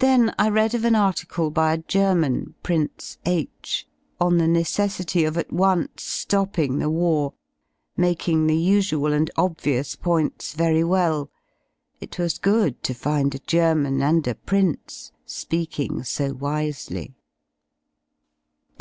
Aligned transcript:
Then 0.00 0.34
I 0.40 0.48
read 0.48 0.74
of 0.74 0.84
an 0.84 0.96
article 0.96 1.52
by 1.52 1.68
a 1.70 1.76
r 1.76 1.84
German, 1.86 2.56
Prince 2.64 3.16
H, 3.24 3.86
on 4.20 4.38
the 4.38 4.48
necessity 4.48 5.22
of 5.22 5.36
at 5.38 5.52
once 5.52 6.24
topping 6.24 6.72
t 6.72 6.78
the 6.80 6.90
war, 6.90 7.32
making 7.96 8.48
the 8.48 8.56
usual 8.56 9.12
and 9.12 9.30
obvious 9.36 9.94
points 9.94 10.52
very 10.54 10.82
well; 10.82 11.30
it 12.00 12.10
\^ 12.10 12.18
was 12.18 12.38
good 12.38 12.82
to 12.82 12.92
find 12.92 13.36
a 13.36 13.46
German 13.46 14.02
and 14.02 14.26
a 14.26 14.34
prince.speaking 14.34 16.02
so 16.02 16.32
wisely. 16.34 17.14